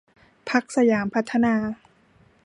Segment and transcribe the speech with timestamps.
[0.49, 1.55] พรรคสยามพัฒนา